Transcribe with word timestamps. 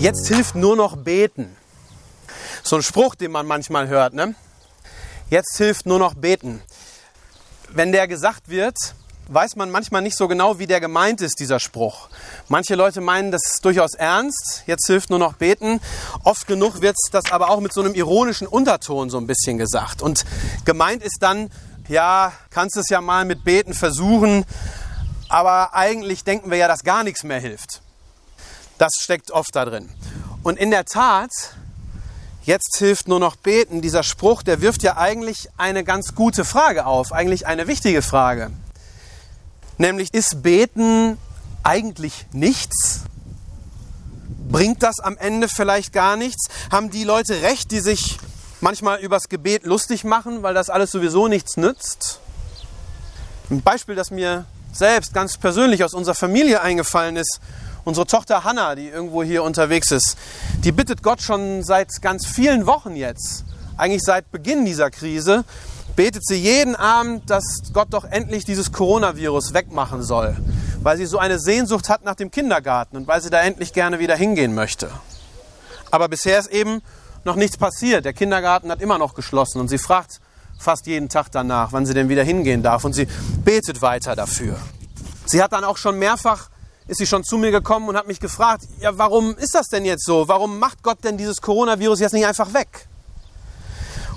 Jetzt 0.00 0.28
hilft 0.28 0.54
nur 0.54 0.76
noch 0.76 0.96
beten. 0.96 1.54
So 2.62 2.76
ein 2.76 2.82
Spruch, 2.82 3.14
den 3.14 3.32
man 3.32 3.46
manchmal 3.46 3.88
hört, 3.88 4.14
ne? 4.14 4.34
Jetzt 5.28 5.58
hilft 5.58 5.84
nur 5.84 5.98
noch 5.98 6.14
beten. 6.14 6.62
Wenn 7.68 7.92
der 7.92 8.08
gesagt 8.08 8.48
wird, 8.48 8.76
weiß 9.28 9.56
man 9.56 9.70
manchmal 9.70 10.00
nicht 10.00 10.16
so 10.16 10.26
genau, 10.26 10.58
wie 10.58 10.66
der 10.66 10.80
gemeint 10.80 11.20
ist, 11.20 11.38
dieser 11.38 11.60
Spruch. 11.60 12.08
Manche 12.48 12.76
Leute 12.76 13.02
meinen, 13.02 13.30
das 13.30 13.42
ist 13.44 13.62
durchaus 13.62 13.92
ernst. 13.92 14.62
Jetzt 14.64 14.86
hilft 14.86 15.10
nur 15.10 15.18
noch 15.18 15.34
beten. 15.34 15.82
Oft 16.24 16.46
genug 16.46 16.80
wird 16.80 16.96
das 17.12 17.30
aber 17.30 17.50
auch 17.50 17.60
mit 17.60 17.74
so 17.74 17.82
einem 17.82 17.92
ironischen 17.92 18.46
Unterton 18.46 19.10
so 19.10 19.18
ein 19.18 19.26
bisschen 19.26 19.58
gesagt. 19.58 20.00
Und 20.00 20.24
gemeint 20.64 21.02
ist 21.02 21.18
dann, 21.20 21.50
ja, 21.88 22.32
kannst 22.48 22.78
es 22.78 22.88
ja 22.88 23.02
mal 23.02 23.26
mit 23.26 23.44
Beten 23.44 23.74
versuchen, 23.74 24.46
aber 25.28 25.74
eigentlich 25.74 26.24
denken 26.24 26.50
wir 26.50 26.56
ja, 26.56 26.68
dass 26.68 26.84
gar 26.84 27.04
nichts 27.04 27.22
mehr 27.22 27.38
hilft. 27.38 27.82
Das 28.80 28.94
steckt 28.98 29.30
oft 29.30 29.54
da 29.54 29.66
drin. 29.66 29.90
Und 30.42 30.58
in 30.58 30.70
der 30.70 30.86
Tat, 30.86 31.30
jetzt 32.44 32.78
hilft 32.78 33.08
nur 33.08 33.20
noch 33.20 33.36
beten, 33.36 33.82
dieser 33.82 34.02
Spruch, 34.02 34.42
der 34.42 34.62
wirft 34.62 34.82
ja 34.82 34.96
eigentlich 34.96 35.50
eine 35.58 35.84
ganz 35.84 36.14
gute 36.14 36.46
Frage 36.46 36.86
auf, 36.86 37.12
eigentlich 37.12 37.46
eine 37.46 37.66
wichtige 37.66 38.00
Frage. 38.00 38.50
Nämlich, 39.76 40.14
ist 40.14 40.42
beten 40.42 41.18
eigentlich 41.62 42.24
nichts? 42.32 43.00
Bringt 44.48 44.82
das 44.82 44.98
am 44.98 45.18
Ende 45.18 45.50
vielleicht 45.50 45.92
gar 45.92 46.16
nichts? 46.16 46.46
Haben 46.72 46.90
die 46.90 47.04
Leute 47.04 47.42
recht, 47.42 47.72
die 47.72 47.80
sich 47.80 48.18
manchmal 48.62 49.00
übers 49.00 49.28
Gebet 49.28 49.66
lustig 49.66 50.04
machen, 50.04 50.42
weil 50.42 50.54
das 50.54 50.70
alles 50.70 50.90
sowieso 50.90 51.28
nichts 51.28 51.58
nützt? 51.58 52.18
Ein 53.50 53.60
Beispiel, 53.60 53.94
das 53.94 54.10
mir 54.10 54.46
selbst 54.72 55.12
ganz 55.12 55.36
persönlich 55.36 55.84
aus 55.84 55.92
unserer 55.92 56.14
Familie 56.14 56.62
eingefallen 56.62 57.16
ist, 57.16 57.40
Unsere 57.84 58.06
Tochter 58.06 58.44
Hannah, 58.44 58.74
die 58.74 58.88
irgendwo 58.88 59.22
hier 59.22 59.42
unterwegs 59.42 59.90
ist, 59.90 60.16
die 60.64 60.72
bittet 60.72 61.02
Gott 61.02 61.22
schon 61.22 61.62
seit 61.62 61.88
ganz 62.02 62.26
vielen 62.26 62.66
Wochen 62.66 62.94
jetzt, 62.94 63.44
eigentlich 63.76 64.02
seit 64.02 64.30
Beginn 64.30 64.64
dieser 64.64 64.90
Krise, 64.90 65.44
betet 65.96 66.26
sie 66.26 66.36
jeden 66.36 66.76
Abend, 66.76 67.28
dass 67.30 67.44
Gott 67.72 67.88
doch 67.90 68.04
endlich 68.04 68.44
dieses 68.44 68.72
Coronavirus 68.72 69.54
wegmachen 69.54 70.02
soll, 70.02 70.36
weil 70.82 70.96
sie 70.96 71.06
so 71.06 71.18
eine 71.18 71.38
Sehnsucht 71.38 71.88
hat 71.88 72.04
nach 72.04 72.14
dem 72.14 72.30
Kindergarten 72.30 72.96
und 72.96 73.06
weil 73.06 73.20
sie 73.20 73.30
da 73.30 73.40
endlich 73.40 73.72
gerne 73.72 73.98
wieder 73.98 74.16
hingehen 74.16 74.54
möchte. 74.54 74.90
Aber 75.90 76.08
bisher 76.08 76.38
ist 76.38 76.50
eben 76.50 76.82
noch 77.24 77.36
nichts 77.36 77.56
passiert. 77.56 78.04
Der 78.04 78.12
Kindergarten 78.12 78.70
hat 78.70 78.80
immer 78.80 78.98
noch 78.98 79.14
geschlossen 79.14 79.60
und 79.60 79.68
sie 79.68 79.78
fragt 79.78 80.20
fast 80.58 80.86
jeden 80.86 81.08
Tag 81.08 81.30
danach, 81.32 81.72
wann 81.72 81.86
sie 81.86 81.94
denn 81.94 82.08
wieder 82.08 82.22
hingehen 82.22 82.62
darf 82.62 82.84
und 82.84 82.92
sie 82.92 83.06
betet 83.44 83.82
weiter 83.82 84.14
dafür. 84.14 84.56
Sie 85.26 85.42
hat 85.42 85.52
dann 85.52 85.64
auch 85.64 85.76
schon 85.76 85.98
mehrfach 85.98 86.50
ist 86.88 86.98
sie 86.98 87.06
schon 87.06 87.24
zu 87.24 87.38
mir 87.38 87.50
gekommen 87.50 87.88
und 87.88 87.96
hat 87.96 88.06
mich 88.06 88.20
gefragt, 88.20 88.64
ja, 88.80 88.96
warum 88.98 89.36
ist 89.36 89.54
das 89.54 89.66
denn 89.68 89.84
jetzt 89.84 90.04
so? 90.04 90.28
Warum 90.28 90.58
macht 90.58 90.82
Gott 90.82 91.04
denn 91.04 91.16
dieses 91.16 91.40
Coronavirus 91.40 92.00
jetzt 92.00 92.12
nicht 92.12 92.26
einfach 92.26 92.52
weg? 92.52 92.86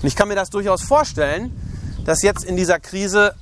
Und 0.02 0.08
ich 0.08 0.16
kann 0.16 0.28
mir 0.28 0.36
das 0.36 0.50
durchaus 0.50 0.82
vorstellen, 0.84 1.56
dass 2.06 2.22
jetzt 2.24 2.44
in 2.44 2.58
dieser 2.58 2.80
Krise 2.80 3.36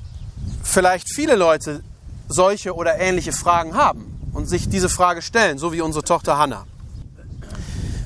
vielleicht 0.63 1.13
viele 1.13 1.35
Leute 1.35 1.83
solche 2.27 2.75
oder 2.75 2.99
ähnliche 2.99 3.31
Fragen 3.31 3.75
haben 3.75 4.29
und 4.33 4.47
sich 4.47 4.69
diese 4.69 4.89
Frage 4.89 5.21
stellen, 5.21 5.57
so 5.57 5.73
wie 5.73 5.81
unsere 5.81 6.03
Tochter 6.03 6.37
Hannah. 6.37 6.65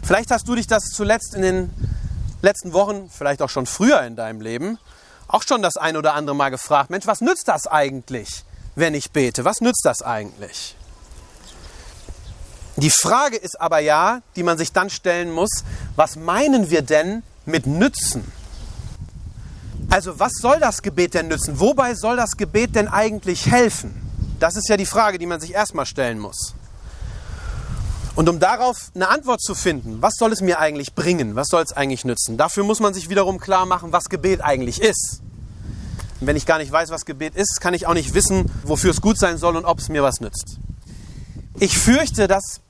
Vielleicht 0.03 0.31
hast 0.31 0.47
du 0.47 0.55
dich 0.55 0.67
das 0.67 0.85
zuletzt 0.85 1.33
in 1.33 1.41
den 1.41 1.69
letzten 2.41 2.73
Wochen, 2.73 3.09
vielleicht 3.09 3.41
auch 3.41 3.49
schon 3.49 3.65
früher 3.65 4.01
in 4.03 4.15
deinem 4.15 4.41
Leben, 4.41 4.77
auch 5.27 5.43
schon 5.43 5.61
das 5.61 5.77
ein 5.77 5.97
oder 5.97 6.13
andere 6.13 6.35
Mal 6.35 6.49
gefragt, 6.49 6.89
Mensch, 6.89 7.07
was 7.07 7.21
nützt 7.21 7.47
das 7.47 7.67
eigentlich, 7.67 8.45
wenn 8.75 8.93
ich 8.93 9.11
bete? 9.11 9.45
Was 9.45 9.61
nützt 9.61 9.81
das 9.83 10.01
eigentlich? 10.01 10.75
Die 12.77 12.89
Frage 12.89 13.37
ist 13.37 13.59
aber 13.59 13.79
ja, 13.79 14.21
die 14.35 14.43
man 14.43 14.57
sich 14.57 14.73
dann 14.73 14.89
stellen 14.89 15.31
muss, 15.31 15.49
was 15.95 16.17
meinen 16.17 16.69
wir 16.69 16.81
denn 16.81 17.23
mit 17.45 17.67
nützen? 17.67 18.29
Also 19.89 20.19
was 20.19 20.33
soll 20.41 20.59
das 20.59 20.81
Gebet 20.81 21.13
denn 21.13 21.29
nützen? 21.29 21.59
Wobei 21.59 21.95
soll 21.95 22.17
das 22.17 22.31
Gebet 22.31 22.75
denn 22.75 22.87
eigentlich 22.87 23.49
helfen? 23.49 24.01
Das 24.39 24.55
ist 24.55 24.67
ja 24.67 24.75
die 24.75 24.85
Frage, 24.85 25.17
die 25.17 25.25
man 25.25 25.39
sich 25.39 25.53
erstmal 25.53 25.85
stellen 25.85 26.19
muss. 26.19 26.53
Und 28.15 28.29
um 28.29 28.39
darauf 28.39 28.91
eine 28.93 29.09
Antwort 29.09 29.41
zu 29.41 29.55
finden, 29.55 30.01
was 30.01 30.15
soll 30.17 30.31
es 30.31 30.41
mir 30.41 30.59
eigentlich 30.59 30.93
bringen? 30.95 31.35
Was 31.35 31.47
soll 31.47 31.63
es 31.63 31.73
eigentlich 31.73 32.05
nützen? 32.05 32.37
Dafür 32.37 32.63
muss 32.63 32.79
man 32.79 32.93
sich 32.93 33.09
wiederum 33.09 33.39
klar 33.39 33.65
machen, 33.65 33.91
was 33.91 34.05
Gebet 34.05 34.41
eigentlich 34.41 34.81
ist. 34.81 35.21
Und 36.19 36.27
wenn 36.27 36.37
ich 36.37 36.45
gar 36.45 36.57
nicht 36.57 36.71
weiß, 36.71 36.89
was 36.89 37.05
Gebet 37.05 37.35
ist, 37.35 37.59
kann 37.59 37.73
ich 37.73 37.87
auch 37.87 37.93
nicht 37.93 38.13
wissen, 38.13 38.49
wofür 38.63 38.91
es 38.91 39.01
gut 39.01 39.17
sein 39.17 39.37
soll 39.37 39.57
und 39.57 39.65
ob 39.65 39.79
es 39.79 39.89
mir 39.89 40.01
was 40.01 40.21
nützt. 40.21 40.59
Ich 41.59 41.77
fürchte, 41.77 42.27
dass 42.27 42.61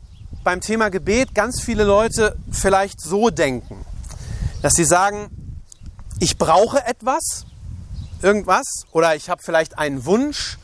beim 0.46 0.62
Thema 0.62 0.90
Gebet 0.90 1.34
ganz 1.34 1.60
viele 1.60 1.84
Leute 1.84 2.38
vielleicht 2.52 3.02
so 3.02 3.32
denken, 3.32 3.84
dass 4.62 4.76
sie 4.76 4.86
sagen, 4.86 5.30
ich 6.20 6.38
brauche 6.38 6.86
etwas, 6.86 7.46
irgendwas, 8.22 8.66
oder 8.92 9.16
ich 9.16 9.30
habe 9.30 9.42
vielleicht 9.44 9.78
einen 9.78 10.06
Wunsch, 10.06 10.58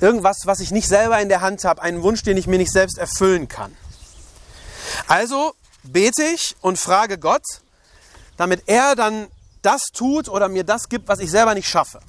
irgendwas, 0.00 0.42
was 0.44 0.60
ich 0.60 0.70
nicht 0.70 0.86
selber 0.86 1.20
in 1.20 1.30
der 1.30 1.40
Hand 1.40 1.64
habe, 1.64 1.82
einen 1.82 2.02
Wunsch, 2.02 2.22
den 2.22 2.36
ich 2.36 2.46
mir 2.46 2.58
nicht 2.58 2.70
selbst 2.70 2.98
erfüllen 2.98 3.48
kann. 3.48 3.74
Also 5.08 5.54
bete 5.82 6.22
ich 6.22 6.54
und 6.60 6.78
frage 6.78 7.16
Gott, 7.18 7.44
damit 8.36 8.64
er 8.66 8.94
dann 8.94 9.28
das 9.62 9.86
tut 9.94 10.28
oder 10.28 10.48
mir 10.48 10.64
das 10.64 10.90
gibt, 10.90 11.08
was 11.08 11.18
ich 11.18 11.30
selber 11.30 11.54
nicht 11.54 11.68
schaffe. 11.68 12.00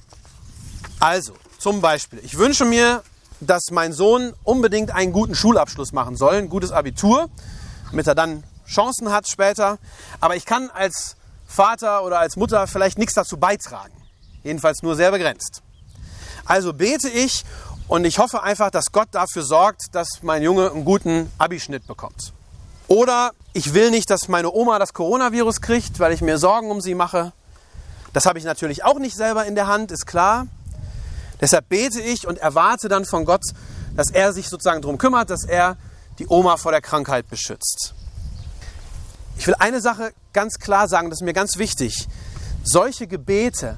Also, 0.99 1.33
zum 1.59 1.79
Beispiel, 1.79 2.19
ich 2.23 2.37
wünsche 2.37 2.65
mir 2.65 3.03
dass 3.39 3.71
mein 3.71 3.93
Sohn 3.93 4.33
unbedingt 4.43 4.91
einen 4.91 5.11
guten 5.11 5.35
Schulabschluss 5.35 5.91
machen 5.91 6.15
soll, 6.15 6.35
ein 6.35 6.49
gutes 6.49 6.71
Abitur, 6.71 7.29
damit 7.89 8.07
er 8.07 8.15
dann 8.15 8.43
Chancen 8.67 9.11
hat 9.11 9.27
später. 9.27 9.77
Aber 10.19 10.35
ich 10.35 10.45
kann 10.45 10.69
als 10.69 11.15
Vater 11.45 12.03
oder 12.03 12.19
als 12.19 12.35
Mutter 12.35 12.67
vielleicht 12.67 12.97
nichts 12.97 13.13
dazu 13.13 13.37
beitragen. 13.37 13.93
Jedenfalls 14.43 14.81
nur 14.81 14.95
sehr 14.95 15.11
begrenzt. 15.11 15.61
Also 16.45 16.73
bete 16.73 17.09
ich 17.09 17.43
und 17.87 18.05
ich 18.05 18.19
hoffe 18.19 18.43
einfach, 18.43 18.71
dass 18.71 18.91
Gott 18.91 19.09
dafür 19.11 19.43
sorgt, 19.43 19.93
dass 19.93 20.21
mein 20.21 20.41
Junge 20.41 20.71
einen 20.71 20.85
guten 20.85 21.31
Abischnitt 21.37 21.87
bekommt. 21.87 22.33
Oder 22.87 23.31
ich 23.53 23.73
will 23.73 23.89
nicht, 23.89 24.09
dass 24.09 24.27
meine 24.27 24.51
Oma 24.51 24.79
das 24.79 24.93
Coronavirus 24.93 25.61
kriegt, 25.61 25.99
weil 25.99 26.11
ich 26.11 26.21
mir 26.21 26.37
Sorgen 26.37 26.69
um 26.69 26.81
sie 26.81 26.93
mache. 26.93 27.31
Das 28.13 28.25
habe 28.25 28.37
ich 28.37 28.45
natürlich 28.45 28.83
auch 28.83 28.99
nicht 28.99 29.15
selber 29.15 29.45
in 29.45 29.55
der 29.55 29.67
Hand, 29.67 29.91
ist 29.91 30.05
klar. 30.05 30.47
Deshalb 31.41 31.69
bete 31.69 32.01
ich 32.01 32.27
und 32.27 32.37
erwarte 32.37 32.87
dann 32.87 33.05
von 33.05 33.25
Gott, 33.25 33.43
dass 33.95 34.11
er 34.11 34.33
sich 34.33 34.49
sozusagen 34.49 34.81
darum 34.81 34.97
kümmert, 34.97 35.29
dass 35.29 35.45
er 35.45 35.77
die 36.19 36.27
Oma 36.27 36.57
vor 36.57 36.71
der 36.71 36.81
Krankheit 36.81 37.29
beschützt. 37.29 37.93
Ich 39.37 39.47
will 39.47 39.55
eine 39.59 39.81
Sache 39.81 40.13
ganz 40.33 40.59
klar 40.59 40.87
sagen, 40.87 41.09
das 41.09 41.19
ist 41.19 41.25
mir 41.25 41.33
ganz 41.33 41.57
wichtig. 41.57 42.07
Solche 42.63 43.07
Gebete, 43.07 43.77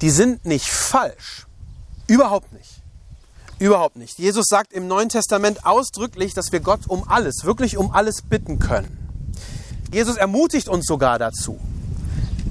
die 0.00 0.10
sind 0.10 0.44
nicht 0.44 0.70
falsch. 0.70 1.46
Überhaupt 2.06 2.52
nicht. 2.52 2.82
Überhaupt 3.58 3.96
nicht. 3.96 4.18
Jesus 4.18 4.46
sagt 4.48 4.72
im 4.72 4.88
Neuen 4.88 5.08
Testament 5.08 5.64
ausdrücklich, 5.64 6.34
dass 6.34 6.52
wir 6.52 6.60
Gott 6.60 6.80
um 6.88 7.08
alles, 7.08 7.44
wirklich 7.44 7.76
um 7.76 7.92
alles 7.92 8.22
bitten 8.22 8.58
können. 8.58 8.98
Jesus 9.92 10.16
ermutigt 10.16 10.68
uns 10.68 10.86
sogar 10.86 11.18
dazu. 11.18 11.60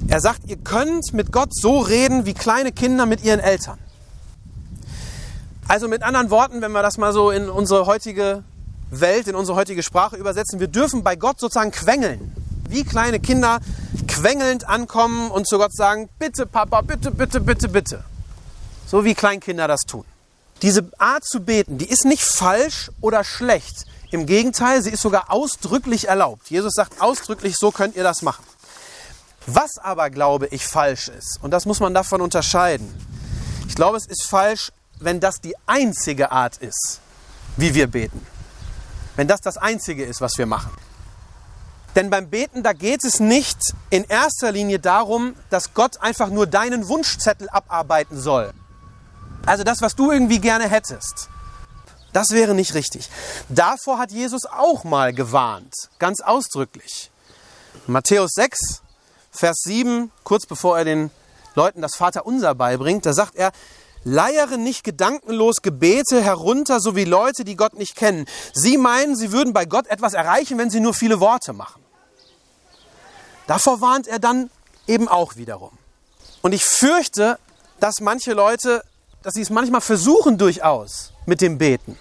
Er 0.08 0.20
sagt, 0.20 0.40
ihr 0.46 0.56
könnt 0.56 1.12
mit 1.12 1.32
Gott 1.32 1.54
so 1.54 1.80
reden 1.80 2.26
wie 2.26 2.34
kleine 2.34 2.72
Kinder 2.72 3.06
mit 3.06 3.24
ihren 3.24 3.40
Eltern. 3.40 3.78
Also 5.68 5.88
mit 5.88 6.02
anderen 6.02 6.30
Worten, 6.30 6.60
wenn 6.60 6.72
wir 6.72 6.82
das 6.82 6.98
mal 6.98 7.12
so 7.12 7.30
in 7.30 7.48
unsere 7.48 7.86
heutige 7.86 8.44
Welt, 8.90 9.28
in 9.28 9.34
unsere 9.34 9.56
heutige 9.56 9.82
Sprache 9.82 10.16
übersetzen, 10.16 10.60
wir 10.60 10.68
dürfen 10.68 11.02
bei 11.02 11.16
Gott 11.16 11.40
sozusagen 11.40 11.70
quengeln. 11.70 12.32
Wie 12.68 12.84
kleine 12.84 13.20
Kinder 13.20 13.60
quengelnd 14.06 14.68
ankommen 14.68 15.30
und 15.30 15.46
zu 15.46 15.58
Gott 15.58 15.74
sagen, 15.74 16.08
bitte 16.18 16.46
Papa, 16.46 16.80
bitte, 16.82 17.10
bitte, 17.10 17.40
bitte, 17.40 17.68
bitte. 17.68 18.04
So 18.86 19.04
wie 19.04 19.14
Kleinkinder 19.14 19.68
das 19.68 19.80
tun. 19.80 20.04
Diese 20.60 20.90
Art 20.98 21.24
zu 21.24 21.40
beten, 21.40 21.78
die 21.78 21.88
ist 21.88 22.04
nicht 22.04 22.22
falsch 22.22 22.90
oder 23.00 23.24
schlecht. 23.24 23.86
Im 24.10 24.26
Gegenteil, 24.26 24.82
sie 24.82 24.90
ist 24.90 25.02
sogar 25.02 25.32
ausdrücklich 25.32 26.08
erlaubt. 26.08 26.50
Jesus 26.50 26.74
sagt 26.74 27.00
ausdrücklich, 27.00 27.56
so 27.56 27.70
könnt 27.70 27.96
ihr 27.96 28.02
das 28.02 28.20
machen. 28.20 28.44
Was 29.46 29.78
aber, 29.78 30.10
glaube 30.10 30.46
ich, 30.48 30.66
falsch 30.66 31.08
ist, 31.08 31.38
und 31.42 31.50
das 31.50 31.66
muss 31.66 31.80
man 31.80 31.94
davon 31.94 32.20
unterscheiden. 32.20 32.92
Ich 33.66 33.74
glaube, 33.74 33.96
es 33.96 34.06
ist 34.06 34.24
falsch, 34.24 34.70
wenn 35.04 35.20
das 35.20 35.40
die 35.40 35.54
einzige 35.66 36.32
Art 36.32 36.58
ist, 36.58 37.00
wie 37.56 37.74
wir 37.74 37.86
beten. 37.86 38.24
Wenn 39.16 39.28
das 39.28 39.40
das 39.40 39.56
Einzige 39.56 40.04
ist, 40.04 40.20
was 40.20 40.38
wir 40.38 40.46
machen. 40.46 40.72
Denn 41.94 42.08
beim 42.08 42.30
Beten, 42.30 42.62
da 42.62 42.72
geht 42.72 43.04
es 43.04 43.20
nicht 43.20 43.58
in 43.90 44.04
erster 44.04 44.50
Linie 44.50 44.78
darum, 44.78 45.36
dass 45.50 45.74
Gott 45.74 46.00
einfach 46.00 46.30
nur 46.30 46.46
deinen 46.46 46.88
Wunschzettel 46.88 47.50
abarbeiten 47.50 48.18
soll. 48.18 48.52
Also 49.44 49.64
das, 49.64 49.82
was 49.82 49.94
du 49.94 50.10
irgendwie 50.10 50.38
gerne 50.38 50.68
hättest. 50.68 51.28
Das 52.12 52.30
wäre 52.30 52.54
nicht 52.54 52.74
richtig. 52.74 53.10
Davor 53.48 53.98
hat 53.98 54.10
Jesus 54.10 54.44
auch 54.46 54.84
mal 54.84 55.12
gewarnt, 55.12 55.74
ganz 55.98 56.20
ausdrücklich. 56.20 57.10
Matthäus 57.86 58.30
6, 58.34 58.82
Vers 59.30 59.62
7, 59.64 60.10
kurz 60.24 60.46
bevor 60.46 60.78
er 60.78 60.84
den 60.84 61.10
Leuten 61.54 61.82
das 61.82 61.96
Vaterunser 61.96 62.54
beibringt, 62.54 63.06
da 63.06 63.12
sagt 63.12 63.34
er, 63.34 63.52
Leiere 64.04 64.58
nicht 64.58 64.84
gedankenlos 64.84 65.62
Gebete 65.62 66.20
herunter, 66.22 66.80
so 66.80 66.96
wie 66.96 67.04
Leute, 67.04 67.44
die 67.44 67.56
Gott 67.56 67.74
nicht 67.74 67.94
kennen. 67.94 68.26
Sie 68.52 68.76
meinen, 68.76 69.16
sie 69.16 69.32
würden 69.32 69.52
bei 69.52 69.64
Gott 69.64 69.86
etwas 69.86 70.14
erreichen, 70.14 70.58
wenn 70.58 70.70
sie 70.70 70.80
nur 70.80 70.94
viele 70.94 71.20
Worte 71.20 71.52
machen. 71.52 71.82
Davor 73.46 73.80
warnt 73.80 74.08
er 74.08 74.18
dann 74.18 74.50
eben 74.86 75.08
auch 75.08 75.36
wiederum. 75.36 75.76
Und 76.42 76.52
ich 76.52 76.64
fürchte, 76.64 77.38
dass 77.80 78.00
manche 78.00 78.32
Leute, 78.32 78.82
dass 79.22 79.34
sie 79.34 79.42
es 79.42 79.50
manchmal 79.50 79.80
versuchen 79.80 80.38
durchaus 80.38 81.12
mit 81.26 81.40
dem 81.40 81.58
Beten. 81.58 81.98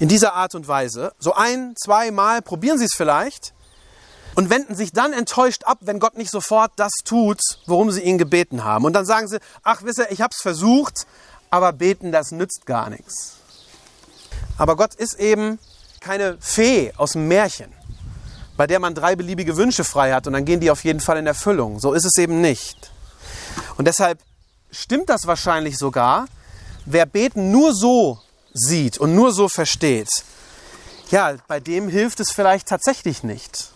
In 0.00 0.08
dieser 0.08 0.34
Art 0.34 0.54
und 0.54 0.66
Weise. 0.66 1.12
So 1.18 1.34
ein, 1.34 1.74
zwei 1.76 2.10
Mal 2.10 2.42
probieren 2.42 2.78
sie 2.78 2.86
es 2.86 2.94
vielleicht 2.96 3.54
und 4.34 4.50
wenden 4.50 4.74
sich 4.74 4.92
dann 4.92 5.12
enttäuscht 5.12 5.64
ab, 5.64 5.78
wenn 5.82 6.00
Gott 6.00 6.16
nicht 6.16 6.30
sofort 6.30 6.72
das 6.76 6.90
tut, 7.04 7.40
worum 7.66 7.90
sie 7.90 8.02
ihn 8.02 8.18
gebeten 8.18 8.64
haben. 8.64 8.84
Und 8.84 8.92
dann 8.94 9.06
sagen 9.06 9.28
sie, 9.28 9.38
ach 9.62 9.82
wisse, 9.84 10.06
ich 10.10 10.20
habe 10.20 10.32
es 10.34 10.42
versucht, 10.42 11.06
aber 11.54 11.72
beten, 11.72 12.10
das 12.10 12.32
nützt 12.32 12.66
gar 12.66 12.90
nichts. 12.90 13.36
Aber 14.58 14.74
Gott 14.74 14.96
ist 14.96 15.20
eben 15.20 15.60
keine 16.00 16.36
Fee 16.40 16.92
aus 16.96 17.12
dem 17.12 17.28
Märchen, 17.28 17.72
bei 18.56 18.66
der 18.66 18.80
man 18.80 18.92
drei 18.92 19.14
beliebige 19.14 19.56
Wünsche 19.56 19.84
frei 19.84 20.12
hat 20.12 20.26
und 20.26 20.32
dann 20.32 20.44
gehen 20.44 20.58
die 20.58 20.72
auf 20.72 20.82
jeden 20.82 20.98
Fall 20.98 21.16
in 21.16 21.28
Erfüllung. 21.28 21.78
So 21.78 21.92
ist 21.92 22.04
es 22.04 22.18
eben 22.18 22.40
nicht. 22.40 22.90
Und 23.76 23.86
deshalb 23.86 24.18
stimmt 24.72 25.08
das 25.08 25.28
wahrscheinlich 25.28 25.78
sogar, 25.78 26.26
wer 26.86 27.06
Beten 27.06 27.52
nur 27.52 27.72
so 27.72 28.18
sieht 28.52 28.98
und 28.98 29.14
nur 29.14 29.32
so 29.32 29.48
versteht, 29.48 30.10
ja, 31.12 31.36
bei 31.46 31.60
dem 31.60 31.88
hilft 31.88 32.18
es 32.18 32.32
vielleicht 32.32 32.66
tatsächlich 32.66 33.22
nicht. 33.22 33.70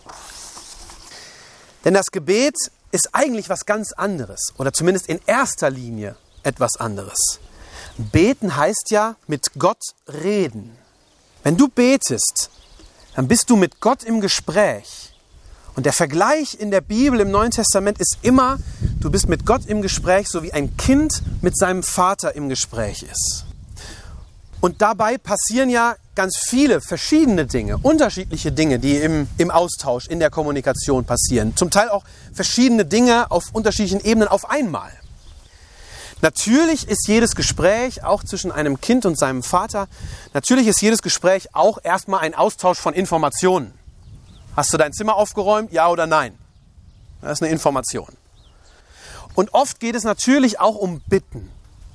Denn 1.85 1.93
das 1.93 2.07
Gebet 2.07 2.55
ist 2.91 3.11
eigentlich 3.13 3.47
was 3.47 3.65
ganz 3.65 3.93
anderes 3.93 4.51
oder 4.57 4.73
zumindest 4.73 5.07
in 5.07 5.21
erster 5.25 5.69
Linie 5.69 6.17
etwas 6.43 6.75
anderes. 6.75 7.39
Beten 7.99 8.55
heißt 8.55 8.91
ja 8.91 9.15
mit 9.27 9.53
Gott 9.59 9.81
reden. 10.07 10.75
Wenn 11.43 11.57
du 11.57 11.67
betest, 11.67 12.49
dann 13.15 13.27
bist 13.27 13.49
du 13.49 13.55
mit 13.55 13.81
Gott 13.81 14.03
im 14.03 14.21
Gespräch. 14.21 15.13
Und 15.75 15.85
der 15.85 15.93
Vergleich 15.93 16.57
in 16.59 16.71
der 16.71 16.81
Bibel 16.81 17.19
im 17.19 17.31
Neuen 17.31 17.51
Testament 17.51 17.99
ist 17.99 18.17
immer, 18.21 18.57
du 18.99 19.11
bist 19.11 19.29
mit 19.29 19.45
Gott 19.45 19.65
im 19.65 19.81
Gespräch, 19.81 20.27
so 20.27 20.43
wie 20.43 20.53
ein 20.53 20.75
Kind 20.77 21.21
mit 21.41 21.57
seinem 21.57 21.83
Vater 21.83 22.35
im 22.35 22.49
Gespräch 22.49 23.03
ist. 23.03 23.45
Und 24.61 24.81
dabei 24.81 25.17
passieren 25.17 25.69
ja 25.69 25.95
ganz 26.15 26.37
viele 26.47 26.81
verschiedene 26.81 27.45
Dinge, 27.45 27.77
unterschiedliche 27.77 28.51
Dinge, 28.51 28.79
die 28.79 28.97
im, 28.97 29.27
im 29.37 29.51
Austausch, 29.51 30.07
in 30.07 30.19
der 30.19 30.29
Kommunikation 30.29 31.05
passieren. 31.05 31.55
Zum 31.55 31.69
Teil 31.69 31.89
auch 31.89 32.03
verschiedene 32.33 32.83
Dinge 32.83 33.31
auf 33.31 33.45
unterschiedlichen 33.53 34.03
Ebenen 34.03 34.27
auf 34.27 34.49
einmal. 34.49 34.91
Natürlich 36.21 36.87
ist 36.87 37.07
jedes 37.07 37.35
Gespräch, 37.35 38.03
auch 38.03 38.23
zwischen 38.23 38.51
einem 38.51 38.81
Kind 38.81 39.05
und 39.05 39.17
seinem 39.17 39.41
Vater, 39.41 39.87
natürlich 40.33 40.67
ist 40.67 40.81
jedes 40.81 41.01
Gespräch 41.01 41.55
auch 41.55 41.79
erstmal 41.81 42.21
ein 42.21 42.35
Austausch 42.35 42.77
von 42.77 42.93
Informationen. 42.93 43.73
Hast 44.55 44.73
du 44.73 44.77
dein 44.77 44.91
Zimmer 44.91 45.15
aufgeräumt? 45.15 45.71
Ja 45.71 45.87
oder 45.87 46.07
nein? 46.07 46.37
Das 47.21 47.33
ist 47.33 47.43
eine 47.43 47.51
Information. 47.51 48.09
Und 49.33 49.53
oft 49.53 49.79
geht 49.79 49.95
es 49.95 50.03
natürlich 50.03 50.59
auch 50.59 50.75
um 50.75 51.01
Bitten. 51.07 51.49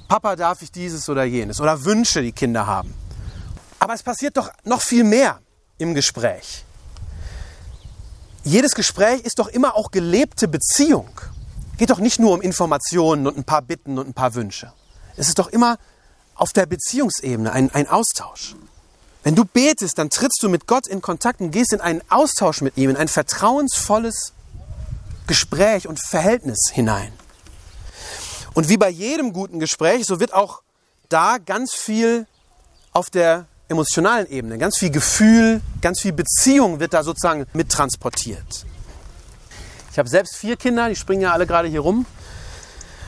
Papa, 0.09 0.37
darf 0.37 0.62
ich 0.62 0.73
dieses 0.73 1.09
oder 1.09 1.25
jenes? 1.25 1.61
Oder 1.61 1.85
Wünsche, 1.85 2.23
die 2.23 2.32
Kinder 2.32 2.67
haben. 2.67 2.94
Aber 3.79 3.93
es 3.93 4.03
passiert 4.03 4.37
doch 4.38 4.50
noch 4.65 4.81
viel 4.81 5.05
mehr 5.05 5.41
im 5.76 5.94
Gespräch. 5.94 6.65
Jedes 8.44 8.75
Gespräch 8.75 9.21
ist 9.23 9.38
doch 9.38 9.49
immer 9.49 9.75
auch 9.75 9.91
gelebte 9.91 10.49
Beziehung 10.49 11.11
geht 11.76 11.91
doch 11.91 11.99
nicht 11.99 12.19
nur 12.19 12.32
um 12.32 12.41
Informationen 12.41 13.26
und 13.26 13.37
ein 13.37 13.44
paar 13.44 13.62
Bitten 13.62 13.99
und 13.99 14.09
ein 14.09 14.15
paar 14.15 14.35
Wünsche. 14.35 14.73
Es 15.17 15.29
ist 15.29 15.38
doch 15.38 15.49
immer 15.49 15.79
auf 16.35 16.53
der 16.53 16.67
Beziehungsebene 16.67 17.53
ein, 17.53 17.73
ein 17.73 17.88
Austausch. 17.88 18.56
Wenn 19.23 19.35
du 19.35 19.44
betest, 19.44 19.99
dann 19.99 20.11
trittst 20.11 20.43
du 20.43 20.49
mit 20.49 20.67
Gott 20.67 20.87
in 20.87 21.00
Kontakt 21.00 21.41
und 21.41 21.50
gehst 21.50 21.73
in 21.73 21.81
einen 21.81 22.03
Austausch 22.11 22.61
mit 22.61 22.76
ihm, 22.76 22.91
in 22.91 22.97
ein 22.97 23.09
vertrauensvolles 23.09 24.32
Gespräch 25.26 25.88
und 25.88 25.99
Verhältnis 25.99 26.71
hinein. 26.73 27.12
Und 28.53 28.69
wie 28.69 28.76
bei 28.76 28.91
jedem 28.91 29.32
guten 29.32 29.59
Gespräch, 29.59 30.05
so 30.06 30.21
wird 30.21 30.35
auch 30.35 30.62
da 31.09 31.38
ganz 31.38 31.75
viel 31.75 32.26
auf 32.93 33.09
der 33.11 33.47
emotionalen 33.69 34.29
Ebene, 34.31 34.59
ganz 34.59 34.79
viel 34.79 34.91
Gefühl, 34.91 35.61
ganz 35.81 36.00
viel 36.00 36.12
Beziehung 36.12 36.81
wird 36.81 36.93
da 36.93 37.03
sozusagen 37.03 37.47
mittransportiert. 37.55 38.67
Ich 39.94 39.99
habe 40.00 40.08
selbst 40.08 40.35
vier 40.35 40.56
Kinder, 40.56 40.88
die 40.88 40.96
springen 40.96 41.23
ja 41.23 41.32
alle 41.32 41.46
gerade 41.46 41.69
hier 41.69 41.79
rum. 41.79 42.05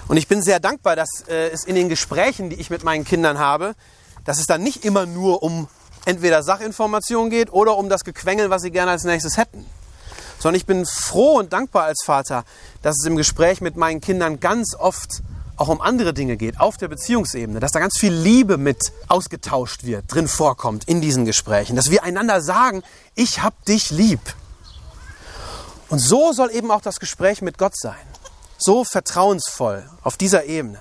Und 0.06 0.18
ich 0.18 0.28
bin 0.28 0.40
sehr 0.40 0.60
dankbar, 0.60 0.94
dass 0.94 1.08
äh, 1.26 1.48
es 1.48 1.64
in 1.64 1.74
den 1.74 1.88
Gesprächen, 1.88 2.48
die 2.48 2.54
ich 2.54 2.70
mit 2.70 2.84
meinen 2.84 3.04
Kindern 3.04 3.40
habe, 3.40 3.74
dass 4.24 4.38
es 4.38 4.46
dann 4.46 4.62
nicht 4.62 4.84
immer 4.84 5.04
nur 5.04 5.42
um 5.42 5.66
entweder 6.04 6.44
Sachinformationen 6.44 7.28
geht 7.28 7.52
oder 7.52 7.76
um 7.76 7.88
das 7.88 8.04
Gequengel, 8.04 8.50
was 8.50 8.62
sie 8.62 8.70
gerne 8.70 8.92
als 8.92 9.02
nächstes 9.02 9.36
hätten. 9.36 9.66
Sondern 10.38 10.54
ich 10.54 10.64
bin 10.64 10.86
froh 10.86 11.38
und 11.40 11.52
dankbar 11.52 11.86
als 11.86 12.04
Vater, 12.04 12.44
dass 12.82 12.94
es 13.00 13.04
im 13.04 13.16
Gespräch 13.16 13.60
mit 13.60 13.74
meinen 13.74 14.00
Kindern 14.00 14.38
ganz 14.38 14.76
oft 14.78 15.24
auch 15.56 15.66
um 15.66 15.80
andere 15.80 16.14
Dinge 16.14 16.36
geht, 16.36 16.60
auf 16.60 16.76
der 16.76 16.86
Beziehungsebene, 16.86 17.58
dass 17.58 17.72
da 17.72 17.80
ganz 17.80 17.98
viel 17.98 18.12
Liebe 18.12 18.58
mit 18.58 18.92
ausgetauscht 19.08 19.82
wird, 19.82 20.04
drin 20.06 20.28
vorkommt 20.28 20.84
in 20.84 21.00
diesen 21.00 21.24
Gesprächen, 21.24 21.74
dass 21.74 21.90
wir 21.90 22.04
einander 22.04 22.40
sagen, 22.42 22.84
ich 23.16 23.42
hab 23.42 23.64
dich 23.64 23.90
lieb. 23.90 24.20
Und 25.88 25.98
so 26.00 26.32
soll 26.32 26.50
eben 26.50 26.70
auch 26.70 26.80
das 26.80 26.98
Gespräch 26.98 27.42
mit 27.42 27.58
Gott 27.58 27.76
sein. 27.76 27.94
So 28.58 28.84
vertrauensvoll 28.84 29.88
auf 30.02 30.16
dieser 30.16 30.44
Ebene. 30.44 30.80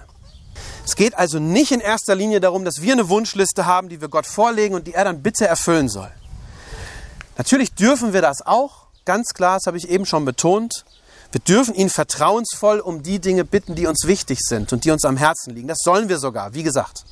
Es 0.86 0.96
geht 0.96 1.16
also 1.16 1.40
nicht 1.40 1.72
in 1.72 1.80
erster 1.80 2.16
Linie 2.16 2.40
darum, 2.40 2.63
dass 2.63 2.81
wir 2.81 2.94
eine 2.94 3.10
Wunschliste 3.10 3.66
haben, 3.66 3.90
die 3.90 4.02
wir 4.02 4.07
Gott 4.07 4.25
vorlegen 4.25 4.75
und 4.75 4.88
die 4.88 4.94
er 4.94 5.04
dann 5.04 5.22
bitte 5.22 5.48
erfüllen 5.48 5.90
soll. 5.90 6.12
Natürlich 7.38 7.74
dürfen 7.74 8.13
wir 8.13 8.22
das 8.22 8.41
auch, 8.46 8.86
ganz 9.03 9.30
klar, 9.34 9.56
das 9.56 9.68
habe 9.68 9.77
ich 9.77 9.89
eben 9.89 10.06
schon 10.06 10.25
betont. 10.25 10.86
Wir 11.32 11.41
dürfen 11.41 11.75
ihn 11.75 11.89
vertrauensvoll 11.89 12.80
um 12.80 13.03
die 13.03 13.20
Dinge 13.20 13.44
bitten, 13.44 13.75
die 13.75 13.88
uns 13.88 14.06
wichtig 14.06 14.39
sind 14.41 14.72
und 14.72 14.86
die 14.86 14.91
uns 14.91 15.03
am 15.03 15.18
Herzen 15.18 15.53
liegen. 15.53 15.68
Das 15.68 15.80
sollen 15.84 16.08
wir 16.08 16.18
sogar, 16.18 16.53
wie 16.53 16.63
gesagt. 16.63 17.03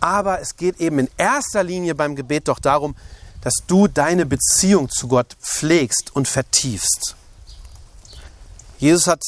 Aber 0.00 0.40
es 0.40 0.56
geht 0.56 0.80
eben 0.80 0.98
in 0.98 1.08
erster 1.16 1.62
Linie 1.62 1.94
beim 1.94 2.16
Gebet 2.16 2.48
doch 2.48 2.58
darum, 2.58 2.96
dass 3.44 3.54
du 3.66 3.88
deine 3.88 4.24
Beziehung 4.24 4.88
zu 4.88 5.06
Gott 5.06 5.36
pflegst 5.40 6.10
und 6.16 6.26
vertiefst. 6.26 7.14
Jesus 8.78 9.06
hat 9.06 9.22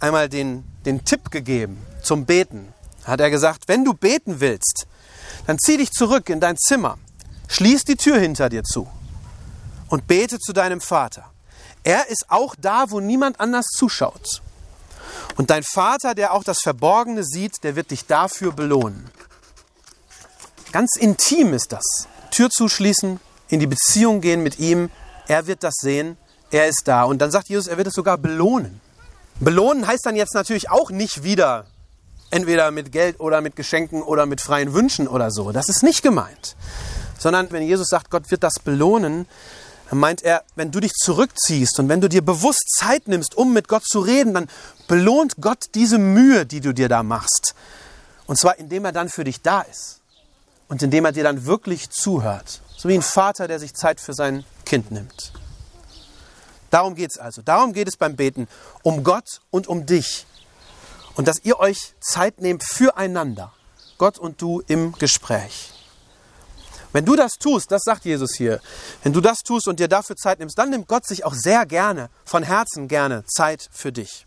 einmal 0.00 0.28
den, 0.28 0.64
den 0.84 1.04
Tipp 1.04 1.30
gegeben 1.30 1.80
zum 2.02 2.26
Beten. 2.26 2.74
Hat 3.04 3.20
er 3.20 3.30
gesagt, 3.30 3.68
wenn 3.68 3.84
du 3.84 3.94
beten 3.94 4.40
willst, 4.40 4.86
dann 5.46 5.58
zieh 5.58 5.76
dich 5.76 5.92
zurück 5.92 6.28
in 6.30 6.40
dein 6.40 6.56
Zimmer, 6.56 6.98
schließ 7.48 7.84
die 7.84 7.96
Tür 7.96 8.18
hinter 8.18 8.48
dir 8.48 8.64
zu 8.64 8.88
und 9.88 10.06
bete 10.08 10.38
zu 10.40 10.52
deinem 10.52 10.80
Vater. 10.80 11.30
Er 11.84 12.08
ist 12.08 12.26
auch 12.28 12.56
da, 12.58 12.90
wo 12.90 12.98
niemand 12.98 13.38
anders 13.40 13.66
zuschaut. 13.66 14.42
Und 15.36 15.50
dein 15.50 15.62
Vater, 15.62 16.14
der 16.14 16.32
auch 16.32 16.42
das 16.42 16.58
Verborgene 16.60 17.22
sieht, 17.22 17.62
der 17.62 17.76
wird 17.76 17.90
dich 17.92 18.06
dafür 18.06 18.52
belohnen. 18.52 19.10
Ganz 20.72 20.96
intim 20.96 21.52
ist 21.52 21.72
das. 21.72 22.08
Tür 22.30 22.50
zuschließen, 22.50 23.20
in 23.48 23.60
die 23.60 23.66
Beziehung 23.66 24.20
gehen 24.20 24.42
mit 24.42 24.58
ihm. 24.58 24.90
Er 25.28 25.46
wird 25.46 25.62
das 25.62 25.74
sehen. 25.80 26.16
Er 26.50 26.68
ist 26.68 26.82
da. 26.86 27.04
Und 27.04 27.18
dann 27.20 27.30
sagt 27.30 27.48
Jesus, 27.48 27.66
er 27.66 27.76
wird 27.76 27.88
es 27.88 27.94
sogar 27.94 28.18
belohnen. 28.18 28.80
Belohnen 29.40 29.86
heißt 29.86 30.06
dann 30.06 30.16
jetzt 30.16 30.34
natürlich 30.34 30.70
auch 30.70 30.90
nicht 30.90 31.24
wieder 31.24 31.66
entweder 32.30 32.70
mit 32.70 32.92
Geld 32.92 33.20
oder 33.20 33.40
mit 33.40 33.56
Geschenken 33.56 34.02
oder 34.02 34.26
mit 34.26 34.40
freien 34.40 34.74
Wünschen 34.74 35.08
oder 35.08 35.30
so. 35.30 35.52
Das 35.52 35.68
ist 35.68 35.82
nicht 35.82 36.02
gemeint. 36.02 36.56
Sondern 37.18 37.50
wenn 37.50 37.62
Jesus 37.62 37.88
sagt, 37.88 38.10
Gott 38.10 38.30
wird 38.30 38.42
das 38.42 38.54
belohnen, 38.62 39.26
dann 39.90 39.98
meint 39.98 40.22
er, 40.22 40.42
wenn 40.56 40.70
du 40.70 40.80
dich 40.80 40.92
zurückziehst 40.92 41.78
und 41.78 41.88
wenn 41.88 42.00
du 42.00 42.08
dir 42.08 42.22
bewusst 42.22 42.64
Zeit 42.78 43.06
nimmst, 43.06 43.36
um 43.36 43.52
mit 43.52 43.68
Gott 43.68 43.84
zu 43.84 44.00
reden, 44.00 44.34
dann 44.34 44.48
belohnt 44.88 45.36
Gott 45.40 45.66
diese 45.74 45.98
Mühe, 45.98 46.46
die 46.46 46.60
du 46.60 46.72
dir 46.72 46.88
da 46.88 47.02
machst. 47.02 47.54
Und 48.26 48.38
zwar 48.38 48.58
indem 48.58 48.84
er 48.84 48.92
dann 48.92 49.08
für 49.08 49.24
dich 49.24 49.42
da 49.42 49.60
ist 49.60 50.00
und 50.68 50.82
indem 50.82 51.04
er 51.04 51.12
dir 51.12 51.24
dann 51.24 51.46
wirklich 51.46 51.90
zuhört. 51.90 52.60
So 52.76 52.88
wie 52.88 52.94
ein 52.94 53.02
Vater, 53.02 53.48
der 53.48 53.58
sich 53.58 53.74
Zeit 53.74 54.00
für 54.00 54.14
sein 54.14 54.44
Kind 54.64 54.90
nimmt. 54.90 55.32
Darum 56.70 56.94
geht 56.94 57.10
es 57.12 57.18
also. 57.18 57.40
Darum 57.40 57.72
geht 57.72 57.88
es 57.88 57.96
beim 57.96 58.16
Beten. 58.16 58.48
Um 58.82 59.04
Gott 59.04 59.40
und 59.50 59.68
um 59.68 59.86
dich. 59.86 60.26
Und 61.14 61.28
dass 61.28 61.44
ihr 61.44 61.60
euch 61.60 61.94
Zeit 62.00 62.40
nehmt 62.40 62.64
füreinander. 62.64 63.52
Gott 63.98 64.18
und 64.18 64.42
du 64.42 64.60
im 64.66 64.92
Gespräch. 64.92 65.72
Wenn 66.92 67.04
du 67.04 67.16
das 67.16 67.32
tust, 67.32 67.72
das 67.72 67.82
sagt 67.84 68.04
Jesus 68.04 68.34
hier, 68.36 68.60
wenn 69.02 69.12
du 69.12 69.20
das 69.20 69.38
tust 69.38 69.66
und 69.66 69.80
dir 69.80 69.88
dafür 69.88 70.16
Zeit 70.16 70.38
nimmst, 70.38 70.56
dann 70.56 70.70
nimmt 70.70 70.86
Gott 70.86 71.06
sich 71.06 71.24
auch 71.24 71.34
sehr 71.34 71.66
gerne, 71.66 72.08
von 72.24 72.44
Herzen 72.44 72.86
gerne 72.86 73.24
Zeit 73.26 73.68
für 73.72 73.90
dich. 73.90 74.26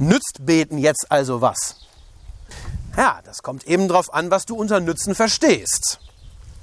Nützt 0.00 0.38
beten 0.40 0.78
jetzt 0.78 1.06
also 1.08 1.40
was? 1.40 1.76
Ja, 2.96 3.20
das 3.24 3.42
kommt 3.42 3.64
eben 3.64 3.86
darauf 3.86 4.12
an, 4.12 4.30
was 4.30 4.44
du 4.44 4.56
unter 4.56 4.80
Nützen 4.80 5.14
verstehst. 5.14 6.00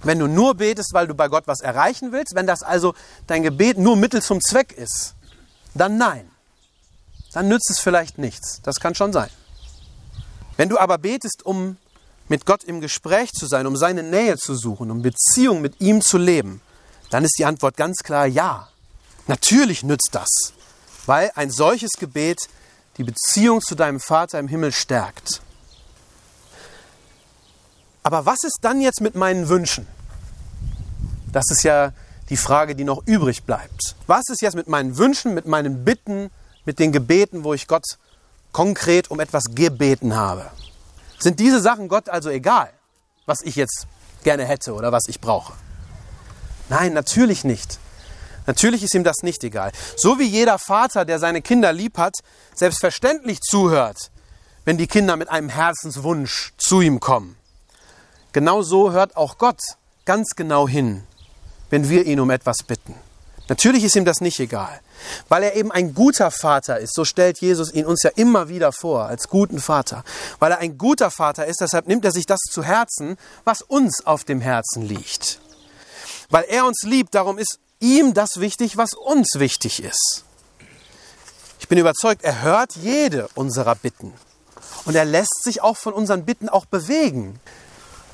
Wenn 0.03 0.19
du 0.19 0.27
nur 0.27 0.55
betest, 0.55 0.93
weil 0.93 1.07
du 1.07 1.15
bei 1.15 1.27
Gott 1.27 1.47
was 1.47 1.61
erreichen 1.61 2.11
willst, 2.11 2.35
wenn 2.35 2.47
das 2.47 2.61
also 2.63 2.93
dein 3.25 3.43
Gebet 3.43 3.77
nur 3.77 3.95
Mittel 3.95 4.21
zum 4.21 4.41
Zweck 4.41 4.71
ist, 4.73 5.15
dann 5.73 5.97
nein. 5.97 6.29
Dann 7.33 7.47
nützt 7.47 7.69
es 7.69 7.79
vielleicht 7.79 8.17
nichts. 8.17 8.61
Das 8.63 8.79
kann 8.79 8.95
schon 8.95 9.13
sein. 9.13 9.29
Wenn 10.55 10.69
du 10.69 10.77
aber 10.77 10.97
betest, 10.97 11.45
um 11.45 11.77
mit 12.29 12.45
Gott 12.45 12.63
im 12.63 12.81
Gespräch 12.81 13.31
zu 13.31 13.47
sein, 13.47 13.67
um 13.67 13.77
seine 13.77 14.03
Nähe 14.03 14.37
zu 14.37 14.55
suchen, 14.55 14.91
um 14.91 15.01
Beziehung 15.01 15.61
mit 15.61 15.79
ihm 15.79 16.01
zu 16.01 16.17
leben, 16.17 16.61
dann 17.09 17.23
ist 17.23 17.37
die 17.37 17.45
Antwort 17.45 17.77
ganz 17.77 17.99
klar 17.99 18.25
ja. 18.25 18.67
Natürlich 19.27 19.83
nützt 19.83 20.09
das, 20.11 20.53
weil 21.05 21.31
ein 21.35 21.51
solches 21.51 21.91
Gebet 21.99 22.39
die 22.97 23.03
Beziehung 23.03 23.61
zu 23.61 23.75
deinem 23.75 23.99
Vater 23.99 24.39
im 24.39 24.47
Himmel 24.47 24.71
stärkt. 24.71 25.41
Aber 28.07 28.25
was 28.25 28.37
ist 28.45 28.59
dann 28.61 28.79
jetzt 28.79 29.01
mit 29.01 29.15
meinen 29.15 29.49
Wünschen? 29.49 29.85
Das 31.33 31.43
ist 31.51 31.63
ja 31.63 31.91
die 32.29 32.37
Frage, 32.37 32.73
die 32.73 32.85
noch 32.85 33.05
übrig 33.05 33.43
bleibt. 33.43 33.97
Was 34.05 34.29
ist 34.29 34.41
jetzt 34.41 34.55
mit 34.55 34.69
meinen 34.69 34.97
Wünschen, 34.97 35.33
mit 35.33 35.45
meinen 35.45 35.83
Bitten, 35.83 36.29
mit 36.63 36.79
den 36.79 36.93
Gebeten, 36.93 37.43
wo 37.43 37.53
ich 37.53 37.67
Gott 37.67 37.83
konkret 38.53 39.11
um 39.11 39.19
etwas 39.19 39.43
gebeten 39.53 40.15
habe? 40.15 40.49
Sind 41.19 41.41
diese 41.41 41.59
Sachen 41.59 41.89
Gott 41.89 42.07
also 42.07 42.29
egal, 42.29 42.69
was 43.25 43.41
ich 43.41 43.57
jetzt 43.57 43.87
gerne 44.23 44.45
hätte 44.45 44.73
oder 44.73 44.93
was 44.93 45.09
ich 45.09 45.19
brauche? 45.19 45.51
Nein, 46.69 46.93
natürlich 46.93 47.43
nicht. 47.43 47.77
Natürlich 48.45 48.83
ist 48.83 48.95
ihm 48.95 49.03
das 49.03 49.17
nicht 49.21 49.43
egal. 49.43 49.73
So 49.97 50.17
wie 50.17 50.27
jeder 50.27 50.59
Vater, 50.59 51.03
der 51.03 51.19
seine 51.19 51.41
Kinder 51.41 51.73
lieb 51.73 51.97
hat, 51.97 52.13
selbstverständlich 52.55 53.41
zuhört, 53.41 54.11
wenn 54.63 54.77
die 54.77 54.87
Kinder 54.87 55.17
mit 55.17 55.27
einem 55.27 55.49
Herzenswunsch 55.49 56.53
zu 56.55 56.79
ihm 56.79 57.01
kommen. 57.01 57.37
Genau 58.37 58.61
so 58.61 58.91
hört 58.91 59.17
auch 59.17 59.39
Gott 59.39 59.59
ganz 60.05 60.35
genau 60.35 60.67
hin, 60.67 61.01
wenn 61.71 61.89
wir 61.89 62.05
ihn 62.05 62.19
um 62.19 62.29
etwas 62.29 62.57
bitten. 62.57 62.93
Natürlich 63.49 63.83
ist 63.83 63.95
ihm 63.95 64.05
das 64.05 64.21
nicht 64.21 64.39
egal, 64.39 64.79
weil 65.27 65.41
er 65.41 65.55
eben 65.55 65.71
ein 65.71 65.95
guter 65.95 66.29
Vater 66.29 66.77
ist. 66.77 66.93
So 66.93 67.03
stellt 67.03 67.41
Jesus 67.41 67.73
ihn 67.73 67.87
uns 67.87 68.03
ja 68.03 68.11
immer 68.15 68.47
wieder 68.47 68.71
vor, 68.71 69.05
als 69.05 69.29
guten 69.29 69.59
Vater. 69.59 70.03
Weil 70.37 70.51
er 70.51 70.59
ein 70.59 70.77
guter 70.77 71.09
Vater 71.09 71.47
ist, 71.47 71.61
deshalb 71.61 71.87
nimmt 71.87 72.05
er 72.05 72.11
sich 72.11 72.27
das 72.27 72.41
zu 72.41 72.61
Herzen, 72.61 73.17
was 73.43 73.63
uns 73.63 74.05
auf 74.05 74.23
dem 74.23 74.39
Herzen 74.39 74.83
liegt. 74.83 75.39
Weil 76.29 76.45
er 76.47 76.67
uns 76.67 76.83
liebt, 76.83 77.15
darum 77.15 77.39
ist 77.39 77.57
ihm 77.79 78.13
das 78.13 78.39
wichtig, 78.39 78.77
was 78.77 78.93
uns 78.93 79.29
wichtig 79.39 79.83
ist. 79.83 80.25
Ich 81.59 81.67
bin 81.67 81.79
überzeugt, 81.79 82.23
er 82.23 82.43
hört 82.43 82.75
jede 82.75 83.29
unserer 83.33 83.73
Bitten. 83.73 84.13
Und 84.85 84.93
er 84.93 85.05
lässt 85.05 85.43
sich 85.43 85.63
auch 85.63 85.77
von 85.77 85.93
unseren 85.93 86.23
Bitten 86.23 86.49
auch 86.49 86.65
bewegen. 86.65 87.39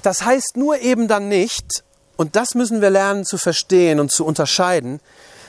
Das 0.03 0.23
heißt 0.23 0.57
nur 0.57 0.79
eben 0.79 1.07
dann 1.07 1.29
nicht, 1.29 1.83
und 2.17 2.35
das 2.35 2.53
müssen 2.53 2.81
wir 2.81 2.91
lernen 2.91 3.25
zu 3.25 3.37
verstehen 3.37 3.99
und 3.99 4.11
zu 4.11 4.25
unterscheiden, 4.25 4.99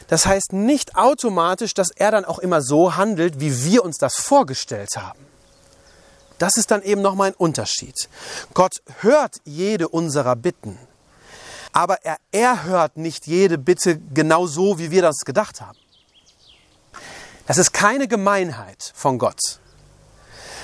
das 0.09 0.27
heißt 0.27 0.53
nicht 0.53 0.97
automatisch, 0.97 1.75
dass 1.75 1.91
er 1.91 2.13
dann 2.13 2.25
auch 2.25 2.39
immer 2.39 2.63
so 2.63 2.97
handelt, 2.97 3.41
wie 3.41 3.65
wir 3.65 3.85
uns 3.85 3.99
das 3.99 4.15
vorgestellt 4.15 4.97
haben. 4.97 5.19
Das 6.39 6.57
ist 6.57 6.71
dann 6.71 6.83
eben 6.83 7.03
nochmal 7.03 7.31
ein 7.31 7.37
Unterschied. 7.37 8.09
Gott 8.55 8.83
hört 9.01 9.37
jede 9.45 9.89
unserer 9.89 10.37
Bitten, 10.37 10.79
aber 11.73 12.05
er, 12.05 12.19
er 12.31 12.65
hört 12.65 12.97
nicht 12.97 13.27
jede 13.27 13.59
Bitte 13.59 13.99
genau 13.99 14.47
so, 14.47 14.79
wie 14.79 14.91
wir 14.91 15.03
das 15.03 15.19
gedacht 15.25 15.61
haben. 15.61 15.79
Das 17.47 17.59
ist 17.59 17.73
keine 17.73 18.07
Gemeinheit 18.07 18.93
von 18.95 19.19
Gott, 19.19 19.41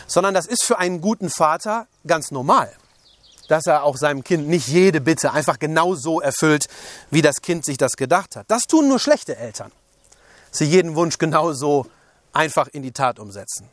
sondern 0.07 0.33
das 0.33 0.47
ist 0.47 0.65
für 0.65 0.79
einen 0.79 1.01
guten 1.01 1.29
Vater 1.29 1.89
ganz 2.07 2.31
normal 2.31 2.73
dass 3.51 3.67
er 3.67 3.83
auch 3.83 3.97
seinem 3.97 4.23
Kind 4.23 4.49
nicht 4.49 4.69
jede 4.69 5.01
Bitte 5.01 5.33
einfach 5.33 5.59
genau 5.59 5.95
so 5.97 6.21
erfüllt, 6.21 6.69
wie 7.11 7.21
das 7.21 7.37
Kind 7.43 7.65
sich 7.65 7.79
das 7.79 7.93
gedacht 7.93 8.37
hat. 8.37 8.47
Das 8.49 8.63
tun 8.63 8.89
nur 8.89 9.01
schlechte 9.01 9.37
Eltern. 9.37 9.73
Sie 10.53 10.65
jeden 10.65 10.95
Wunsch 10.95 11.19
genau 11.19 11.53
so 11.53 11.87
einfach 12.33 12.69
in 12.69 12.83
die 12.83 12.93
Tat 12.93 13.19
umsetzen. 13.19 13.69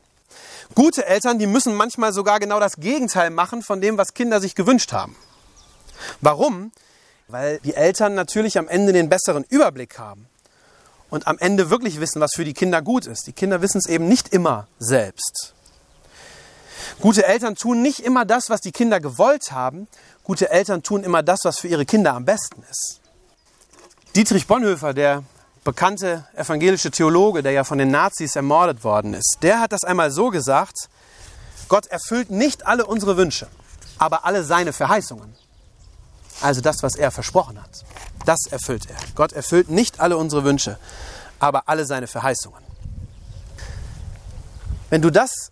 Gute 0.74 1.06
Eltern, 1.06 1.38
die 1.38 1.46
müssen 1.46 1.76
manchmal 1.76 2.12
sogar 2.12 2.40
genau 2.40 2.60
das 2.60 2.78
Gegenteil 2.78 3.30
machen 3.30 3.62
von 3.62 3.80
dem, 3.80 3.98
was 3.98 4.14
Kinder 4.14 4.42
sich 4.42 4.56
gewünscht 4.56 4.92
haben. 4.94 5.16
Warum? 6.22 6.72
Weil 7.28 7.60
die 7.60 7.76
Eltern 7.76 8.16
natürlich 8.16 8.58
am 8.58 8.68
Ende 8.68 8.94
den 8.94 9.10
besseren 9.10 9.46
Überblick 9.48 10.00
haben 10.00 10.28
und 11.10 11.28
am 11.28 11.38
Ende 11.38 11.70
wirklich 11.70 12.00
wissen, 12.00 12.20
was 12.20 12.32
für 12.36 12.46
die 12.46 12.54
Kinder 12.54 12.82
gut 12.82 13.06
ist. 13.06 13.28
Die 13.28 13.34
Kinder 13.34 13.62
wissen 13.62 13.78
es 13.78 13.88
eben 13.88 14.08
nicht 14.08 14.30
immer 14.34 14.68
selbst. 14.80 15.54
Gute 17.00 17.26
Eltern 17.26 17.56
tun 17.56 17.82
nicht 17.82 18.00
immer 18.00 18.26
das, 18.26 18.50
was 18.50 18.62
die 18.62 18.72
Kinder 18.72 19.00
gewollt 19.00 19.52
haben. 19.52 19.88
Gute 20.24 20.50
Eltern 20.50 20.84
tun 20.84 21.04
immer 21.04 21.24
das, 21.24 21.42
was 21.44 21.60
für 21.60 21.68
ihre 21.68 21.86
Kinder 21.86 22.14
am 22.14 22.26
besten 22.26 22.64
ist. 22.70 23.02
Dietrich 24.16 24.48
Bonhoeffer, 24.48 24.94
der 24.94 25.24
bekannte 25.64 26.26
evangelische 26.34 26.92
Theologe, 26.92 27.44
der 27.44 27.52
ja 27.52 27.64
von 27.64 27.78
den 27.78 27.92
Nazis 27.92 28.36
ermordet 28.36 28.84
worden 28.84 29.14
ist, 29.14 29.38
der 29.42 29.60
hat 29.60 29.72
das 29.74 29.84
einmal 29.84 30.12
so 30.12 30.30
gesagt, 30.30 30.90
Gott 31.68 31.88
erfüllt 31.88 32.32
nicht 32.32 32.66
alle 32.66 32.86
unsere 32.86 33.18
Wünsche, 33.18 33.48
aber 33.98 34.26
alle 34.26 34.44
seine 34.44 34.74
Verheißungen. 34.74 35.36
Also 36.42 36.62
das, 36.62 36.84
was 36.84 36.96
er 36.96 37.12
versprochen 37.12 37.62
hat, 37.62 37.84
das 38.26 38.46
erfüllt 38.50 38.90
er. 38.90 38.98
Gott 39.16 39.34
erfüllt 39.34 39.70
nicht 39.70 40.00
alle 40.00 40.18
unsere 40.18 40.44
Wünsche, 40.44 40.78
aber 41.40 41.68
alle 41.68 41.86
seine 41.86 42.08
Verheißungen. 42.08 42.64
Wenn 44.90 45.02
du 45.02 45.10
das 45.10 45.52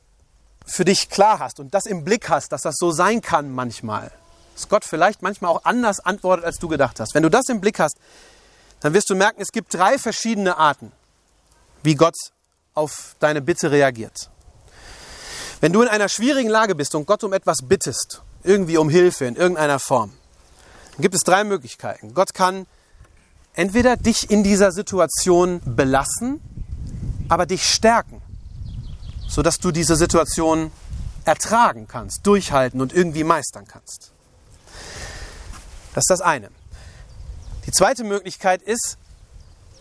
für 0.65 0.85
dich 0.85 1.09
klar 1.09 1.39
hast 1.39 1.59
und 1.59 1.73
das 1.73 1.85
im 1.85 2.03
Blick 2.03 2.29
hast, 2.29 2.51
dass 2.51 2.61
das 2.61 2.75
so 2.77 2.91
sein 2.91 3.21
kann 3.21 3.51
manchmal, 3.51 4.11
dass 4.55 4.67
Gott 4.67 4.83
vielleicht 4.83 5.21
manchmal 5.21 5.51
auch 5.51 5.63
anders 5.63 5.99
antwortet, 5.99 6.45
als 6.45 6.57
du 6.57 6.67
gedacht 6.67 6.99
hast. 6.99 7.13
Wenn 7.13 7.23
du 7.23 7.29
das 7.29 7.47
im 7.49 7.61
Blick 7.61 7.79
hast, 7.79 7.97
dann 8.79 8.93
wirst 8.93 9.09
du 9.09 9.15
merken, 9.15 9.41
es 9.41 9.51
gibt 9.51 9.73
drei 9.73 9.97
verschiedene 9.97 10.57
Arten, 10.57 10.91
wie 11.83 11.95
Gott 11.95 12.15
auf 12.73 13.15
deine 13.19 13.41
Bitte 13.41 13.71
reagiert. 13.71 14.29
Wenn 15.61 15.71
du 15.71 15.81
in 15.81 15.87
einer 15.87 16.09
schwierigen 16.09 16.49
Lage 16.49 16.75
bist 16.75 16.95
und 16.95 17.05
Gott 17.05 17.23
um 17.23 17.33
etwas 17.33 17.59
bittest, 17.63 18.21
irgendwie 18.43 18.77
um 18.77 18.89
Hilfe 18.89 19.25
in 19.25 19.35
irgendeiner 19.35 19.79
Form, 19.79 20.11
dann 20.93 21.01
gibt 21.01 21.15
es 21.15 21.21
drei 21.21 21.43
Möglichkeiten. 21.43 22.13
Gott 22.13 22.33
kann 22.33 22.65
entweder 23.53 23.97
dich 23.97 24.29
in 24.29 24.43
dieser 24.43 24.71
Situation 24.71 25.61
belassen, 25.65 26.41
aber 27.29 27.45
dich 27.45 27.65
stärken 27.65 28.14
sodass 29.35 29.59
du 29.59 29.71
diese 29.71 29.97
Situation 29.97 30.71
ertragen 31.25 31.89
kannst, 31.89 32.25
durchhalten 32.25 32.79
und 32.79 32.93
irgendwie 32.93 33.25
meistern 33.25 33.65
kannst. 33.67 34.11
Das 35.93 36.03
ist 36.03 36.09
das 36.09 36.21
eine. 36.21 36.49
Die 37.65 37.71
zweite 37.71 38.05
Möglichkeit 38.05 38.61
ist, 38.61 38.97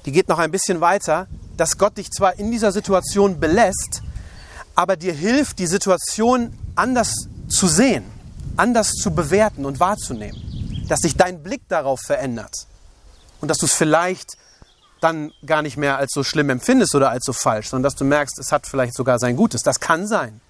die 0.07 0.13
geht 0.13 0.29
noch 0.29 0.41
ein 0.41 0.51
bisschen 0.51 0.81
weiter, 0.81 1.29
dass 1.57 1.79
Gott 1.79 1.99
dich 1.99 2.11
zwar 2.11 2.37
in 2.37 2.51
dieser 2.51 2.73
Situation 2.73 3.39
belässt, 3.39 4.03
aber 4.75 4.97
dir 4.97 5.13
hilft, 5.13 5.61
die 5.61 5.69
Situation 5.69 6.59
anders 6.75 7.15
zu 7.47 7.69
sehen, 7.69 8.05
anders 8.57 8.91
zu 8.91 9.13
bewerten 9.13 9.67
und 9.67 9.79
wahrzunehmen. 9.79 10.85
Dass 10.89 10.99
sich 10.99 11.17
dein 11.17 11.45
Blick 11.45 11.63
darauf 11.69 12.01
verändert 12.01 12.67
und 13.41 13.49
dass 13.49 13.59
du 13.59 13.67
es 13.67 13.75
vielleicht 13.75 14.37
dann 15.05 15.33
gar 15.47 15.63
nicht 15.63 15.77
mehr 15.77 15.99
als 15.99 16.13
so 16.13 16.25
schlimm 16.25 16.51
empfindest 16.51 16.95
oder 16.95 17.11
als 17.11 17.25
so 17.25 17.33
falsch, 17.33 17.69
sondern 17.69 17.85
dass 17.85 17.95
du 17.95 18.05
merkst, 18.05 18.39
es 18.39 18.51
hat 18.51 18.67
vielleicht 18.67 18.95
sogar 18.95 19.19
sein 19.19 19.37
Gutes. 19.37 19.63
Das 19.63 19.79
kann 19.79 20.07
sein. 20.07 20.41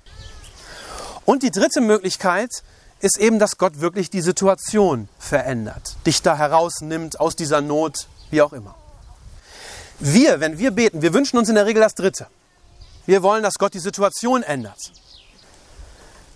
Und 1.25 1.43
die 1.43 1.51
dritte 1.51 1.81
Möglichkeit 1.81 2.51
ist 3.01 3.19
eben, 3.19 3.39
dass 3.39 3.59
Gott 3.59 3.81
wirklich 3.81 4.11
die 4.11 4.23
Situation 4.23 5.09
verändert, 5.19 5.97
dich 6.07 6.23
da 6.23 6.37
herausnimmt 6.37 7.21
aus 7.21 7.37
dieser 7.37 7.61
Not, 7.61 8.07
wie 8.31 8.41
auch 8.41 8.53
immer. 8.53 8.75
Wir, 9.99 10.41
wenn 10.41 10.59
wir 10.59 10.71
beten, 10.71 11.03
wir 11.03 11.13
wünschen 11.13 11.39
uns 11.39 11.49
in 11.49 11.55
der 11.55 11.67
Regel 11.67 11.83
das 11.83 11.95
Dritte. 11.95 12.27
Wir 13.07 13.23
wollen, 13.23 13.43
dass 13.43 13.55
Gott 13.55 13.75
die 13.75 13.81
Situation 13.81 14.43
ändert. 14.43 14.93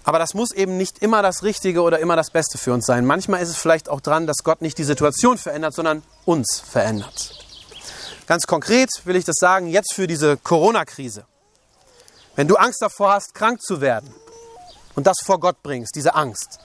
Aber 0.04 0.18
das 0.18 0.34
muss 0.34 0.52
eben 0.52 0.76
nicht 0.76 1.00
immer 1.00 1.22
das 1.22 1.42
Richtige 1.42 1.82
oder 1.82 1.98
immer 1.98 2.16
das 2.16 2.30
Beste 2.30 2.56
für 2.56 2.72
uns 2.72 2.86
sein. 2.86 3.04
Manchmal 3.04 3.42
ist 3.42 3.50
es 3.50 3.56
vielleicht 3.56 3.88
auch 3.88 4.00
dran, 4.00 4.26
dass 4.26 4.38
Gott 4.42 4.62
nicht 4.62 4.78
die 4.78 4.84
Situation 4.84 5.38
verändert, 5.38 5.74
sondern 5.74 6.02
uns 6.24 6.60
verändert. 6.60 7.37
Ganz 8.28 8.46
konkret 8.46 8.90
will 9.04 9.16
ich 9.16 9.24
das 9.24 9.36
sagen, 9.40 9.68
jetzt 9.68 9.94
für 9.94 10.06
diese 10.06 10.36
Corona-Krise. 10.36 11.24
Wenn 12.36 12.46
du 12.46 12.56
Angst 12.56 12.82
davor 12.82 13.12
hast, 13.12 13.32
krank 13.32 13.62
zu 13.62 13.80
werden 13.80 14.14
und 14.94 15.06
das 15.06 15.16
vor 15.24 15.40
Gott 15.40 15.62
bringst, 15.62 15.96
diese 15.96 16.14
Angst, 16.14 16.58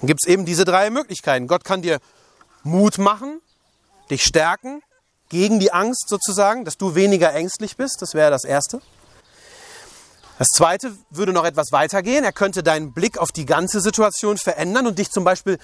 dann 0.00 0.06
gibt 0.06 0.20
es 0.24 0.26
eben 0.26 0.46
diese 0.46 0.64
drei 0.64 0.88
Möglichkeiten. 0.88 1.48
Gott 1.48 1.64
kann 1.64 1.82
dir 1.82 1.98
Mut 2.62 2.96
machen, 2.96 3.42
dich 4.08 4.24
stärken 4.24 4.80
gegen 5.28 5.60
die 5.60 5.70
Angst 5.70 6.08
sozusagen, 6.08 6.64
dass 6.64 6.78
du 6.78 6.94
weniger 6.94 7.30
ängstlich 7.34 7.76
bist. 7.76 8.00
Das 8.00 8.14
wäre 8.14 8.30
das 8.30 8.44
Erste. 8.44 8.80
Das 10.38 10.48
Zweite 10.48 10.96
würde 11.10 11.34
noch 11.34 11.44
etwas 11.44 11.72
weitergehen. 11.72 12.24
Er 12.24 12.32
könnte 12.32 12.62
deinen 12.62 12.94
Blick 12.94 13.18
auf 13.18 13.32
die 13.32 13.44
ganze 13.44 13.82
Situation 13.82 14.38
verändern 14.38 14.86
und 14.86 14.98
dich 14.98 15.10
zum 15.10 15.24
Beispiel 15.24 15.58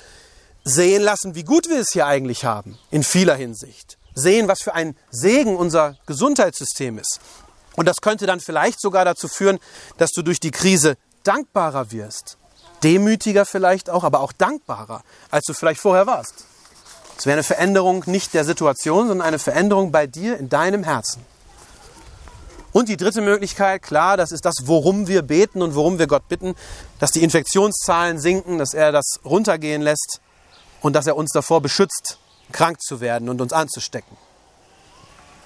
sehen 0.62 1.02
lassen, 1.02 1.34
wie 1.34 1.44
gut 1.44 1.70
wir 1.70 1.80
es 1.80 1.88
hier 1.90 2.04
eigentlich 2.04 2.44
haben, 2.44 2.78
in 2.90 3.02
vieler 3.02 3.34
Hinsicht. 3.34 3.96
Sehen, 4.14 4.48
was 4.48 4.62
für 4.62 4.74
ein 4.74 4.96
Segen 5.10 5.56
unser 5.56 5.96
Gesundheitssystem 6.06 6.98
ist. 6.98 7.20
Und 7.76 7.86
das 7.86 7.96
könnte 8.00 8.26
dann 8.26 8.40
vielleicht 8.40 8.80
sogar 8.80 9.04
dazu 9.04 9.28
führen, 9.28 9.58
dass 9.96 10.10
du 10.10 10.22
durch 10.22 10.40
die 10.40 10.50
Krise 10.50 10.96
dankbarer 11.24 11.90
wirst. 11.90 12.36
Demütiger 12.82 13.46
vielleicht 13.46 13.88
auch, 13.88 14.04
aber 14.04 14.20
auch 14.20 14.32
dankbarer, 14.32 15.02
als 15.30 15.44
du 15.46 15.54
vielleicht 15.54 15.80
vorher 15.80 16.06
warst. 16.06 16.44
Es 17.16 17.26
wäre 17.26 17.34
eine 17.34 17.44
Veränderung 17.44 18.02
nicht 18.06 18.34
der 18.34 18.44
Situation, 18.44 19.08
sondern 19.08 19.26
eine 19.26 19.38
Veränderung 19.38 19.92
bei 19.92 20.06
dir 20.06 20.36
in 20.38 20.48
deinem 20.48 20.82
Herzen. 20.82 21.24
Und 22.72 22.88
die 22.88 22.96
dritte 22.96 23.20
Möglichkeit, 23.20 23.82
klar, 23.82 24.16
das 24.16 24.32
ist 24.32 24.44
das, 24.44 24.54
worum 24.64 25.06
wir 25.06 25.22
beten 25.22 25.60
und 25.60 25.74
worum 25.74 25.98
wir 25.98 26.06
Gott 26.06 26.28
bitten, 26.28 26.54
dass 26.98 27.12
die 27.12 27.22
Infektionszahlen 27.22 28.18
sinken, 28.18 28.58
dass 28.58 28.72
er 28.72 28.92
das 28.92 29.20
runtergehen 29.24 29.82
lässt 29.82 30.20
und 30.80 30.94
dass 30.96 31.06
er 31.06 31.16
uns 31.16 31.32
davor 31.32 31.60
beschützt, 31.60 32.18
krank 32.52 32.80
zu 32.80 33.00
werden 33.00 33.28
und 33.28 33.40
uns 33.40 33.52
anzustecken. 33.52 34.16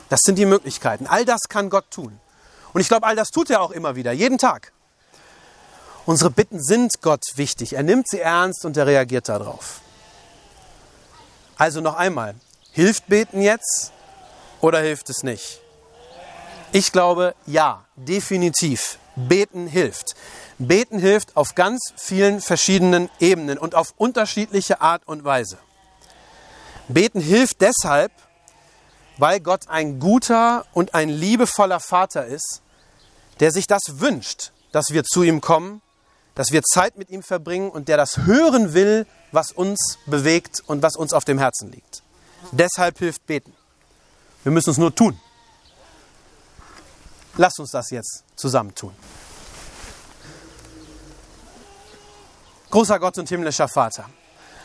Das 0.09 0.21
sind 0.23 0.37
die 0.37 0.47
Möglichkeiten. 0.47 1.07
All 1.07 1.25
das 1.25 1.43
kann 1.49 1.71
Gott 1.71 1.91
tun. 1.91 2.21
Und 2.73 2.81
ich 2.81 2.89
glaube, 2.89 3.07
all 3.07 3.17
das 3.17 3.29
tut 3.29 3.51
er 3.51 3.63
auch 3.63 3.71
immer 3.71 3.97
wieder, 3.97 4.13
jeden 4.13 4.39
Tag. 4.39 4.73
Unsere 6.05 6.31
Bitten 6.31 6.63
sind 6.63 7.03
Gott 7.03 7.25
wichtig. 7.35 7.73
Er 7.73 7.83
nimmt 7.83 8.09
sie 8.09 8.21
ernst 8.21 8.65
und 8.65 8.77
er 8.77 8.87
reagiert 8.87 9.29
darauf. 9.29 9.81
Also 11.57 11.81
noch 11.81 11.97
einmal, 11.97 12.35
hilft 12.71 13.09
Beten 13.09 13.41
jetzt 13.41 13.93
oder 14.61 14.81
hilft 14.81 15.11
es 15.11 15.23
nicht? 15.23 15.61
Ich 16.73 16.93
glaube, 16.93 17.35
ja, 17.47 17.85
definitiv. 17.97 18.99
Beten 19.17 19.67
hilft. 19.67 20.15
Beten 20.59 20.99
hilft 20.99 21.37
auf 21.37 21.55
ganz 21.55 21.93
vielen 21.97 22.41
verschiedenen 22.41 23.09
Ebenen 23.19 23.59
und 23.59 23.75
auf 23.75 23.95
unterschiedliche 23.97 24.81
Art 24.81 25.03
und 25.07 25.25
Weise. 25.25 25.59
Beten 26.88 27.21
hilft 27.21 27.61
deshalb, 27.61 28.12
weil 29.19 29.40
Gott 29.40 29.69
ein 29.69 29.99
guter 29.99 30.66
und 30.73 30.95
ein 30.95 31.09
liebevoller 31.09 31.81
Vater 31.81 32.26
ist, 32.26 32.62
der 33.40 33.50
sich 33.50 33.66
das 33.66 33.83
wünscht, 33.88 34.52
dass 34.73 34.90
wir 34.90 35.05
zu 35.05 35.23
ihm 35.23 35.40
kommen, 35.40 35.83
dass 36.35 36.52
wir 36.52 36.62
Zeit 36.62 36.99
mit 36.99 37.11
ihm 37.11 37.23
verbringen 37.23 37.71
und 37.71 37.88
der 37.88 37.97
das 37.97 38.19
hören 38.19 38.75
will, 38.75 39.07
was 39.33 39.52
uns 39.52 39.99
bewegt 40.07 40.62
und 40.66 40.83
was 40.83 40.97
uns 40.97 41.12
auf 41.12 41.25
dem 41.25 41.38
Herzen 41.38 41.73
liegt. 41.73 42.02
Deshalb 42.52 42.99
hilft 42.99 43.26
Beten. 43.26 43.55
Wir 44.45 44.52
müssen 44.52 44.71
es 44.71 44.78
nur 44.78 44.95
tun. 44.95 45.19
Lass 47.37 47.59
uns 47.59 47.71
das 47.71 47.90
jetzt 47.90 48.25
zusammen 48.37 48.75
tun. 48.75 48.95
Großer 52.71 52.99
Gott 52.99 53.19
und 53.19 53.28
himmlischer 53.28 53.69
Vater, 53.69 54.09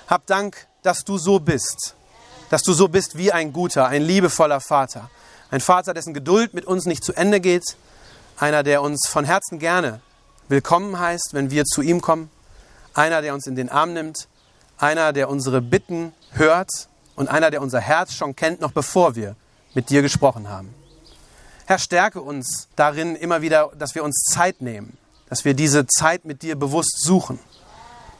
hab 0.08 0.26
Dank, 0.26 0.68
dass 0.82 1.04
du 1.04 1.18
so 1.18 1.40
bist, 1.40 1.96
dass 2.52 2.64
du 2.64 2.74
so 2.74 2.90
bist 2.90 3.18
wie 3.18 3.32
ein 3.32 3.54
guter, 3.54 3.88
ein 3.88 4.02
liebevoller 4.02 4.60
Vater. 4.60 5.10
Ein 5.50 5.62
Vater, 5.62 5.94
dessen 5.94 6.14
Geduld 6.14 6.54
mit 6.54 6.66
uns 6.66 6.86
nicht 6.86 7.04
zu 7.04 7.14
Ende 7.14 7.40
geht, 7.40 7.64
einer, 8.38 8.62
der 8.62 8.82
uns 8.82 9.08
von 9.08 9.24
Herzen 9.24 9.58
gerne 9.58 10.02
willkommen 10.50 11.00
heißt, 11.00 11.30
wenn 11.32 11.50
wir 11.50 11.64
zu 11.64 11.82
ihm 11.82 12.02
kommen, 12.02 12.30
einer, 12.94 13.22
der 13.22 13.34
uns 13.34 13.48
in 13.48 13.56
den 13.56 13.70
Arm 13.70 13.94
nimmt, 13.94 14.28
einer, 14.78 15.14
der 15.14 15.30
unsere 15.30 15.62
Bitten 15.62 16.14
hört. 16.32 16.70
Und 17.16 17.28
einer, 17.28 17.52
der 17.52 17.62
unser 17.62 17.80
Herz 17.80 18.14
schon 18.14 18.36
kennt, 18.36 18.62
noch 18.62 18.72
bevor 18.72 19.16
wir 19.16 19.36
mit 19.74 19.90
dir 19.90 20.02
gesprochen 20.02 20.50
haben. 20.50 20.74
Herr, 21.66 21.78
stärke 21.78 22.22
uns 22.22 22.68
darin 22.76 23.16
immer 23.16 23.42
wieder, 23.42 23.72
dass 23.78 23.96
wir 23.96 24.04
uns 24.04 24.24
Zeit 24.24 24.62
nehmen, 24.62 24.98
dass 25.30 25.46
wir 25.46 25.54
diese 25.54 25.86
Zeit 25.88 26.26
mit 26.26 26.42
dir 26.42 26.58
bewusst 26.58 27.04
suchen, 27.04 27.40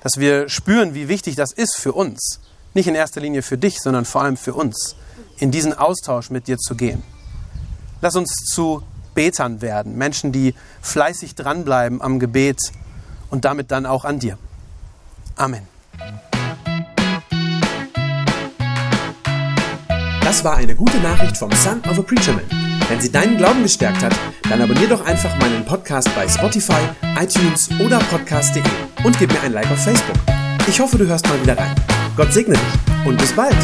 dass 0.02 0.18
wir 0.18 0.50
spüren, 0.50 0.94
wie 0.94 1.08
wichtig 1.08 1.36
das 1.36 1.52
ist 1.52 1.78
für 1.78 1.94
uns, 1.94 2.40
nicht 2.74 2.88
in 2.88 2.96
erster 2.96 3.22
Linie 3.22 3.42
für 3.42 3.58
dich, 3.58 3.80
sondern 3.80 4.06
vor 4.06 4.24
allem 4.24 4.38
für 4.38 4.54
uns, 4.54 4.96
in 5.38 5.52
diesen 5.52 5.74
Austausch 5.78 6.30
mit 6.30 6.48
dir 6.48 6.58
zu 6.58 6.76
gehen. 6.76 7.04
Lass 8.02 8.16
uns 8.16 8.32
zu 8.54 8.84
Betern 9.14 9.62
werden, 9.62 9.98
Menschen, 9.98 10.32
die 10.32 10.56
fleißig 10.82 11.36
dranbleiben 11.36 12.02
am 12.02 12.20
Gebet 12.20 12.60
und 13.30 13.46
damit 13.46 13.72
dann 13.72 13.86
auch 13.86 14.06
an 14.06 14.20
dir. 14.20 14.38
Amen. 15.36 15.68
Das 20.24 20.44
war 20.44 20.56
eine 20.56 20.76
gute 20.76 20.98
Nachricht 21.00 21.38
vom 21.38 21.52
Son 21.52 21.82
of 21.90 22.00
a 22.00 22.02
Preacher 22.02 22.34
Man. 22.34 22.46
Wenn 22.88 23.02
sie 23.02 23.12
deinen 23.12 23.38
Glauben 23.38 23.64
gestärkt 23.64 24.02
hat, 24.02 24.14
dann 24.50 24.62
abonnier 24.62 24.88
doch 24.88 25.06
einfach 25.06 25.38
meinen 25.40 25.66
Podcast 25.66 26.14
bei 26.16 26.28
Spotify, 26.28 26.82
iTunes 27.20 27.70
oder 27.80 28.00
podcast.de 28.00 28.64
und 29.04 29.18
gib 29.20 29.32
mir 29.32 29.42
ein 29.42 29.54
Like 29.54 29.70
auf 29.72 29.84
Facebook. 29.84 30.18
Ich 30.68 30.80
hoffe, 30.80 30.98
du 30.98 31.08
hörst 31.08 31.28
mal 31.28 31.42
wieder 31.42 31.58
rein. 31.58 31.76
Gott 32.22 32.34
segne 32.34 32.54
dich 32.54 33.08
und 33.08 33.18
bis 33.18 33.34
bald. 33.34 33.58